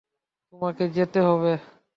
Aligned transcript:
তোমাকে 0.53 0.83
যেতে 0.89 1.19
হবে। 1.21 1.53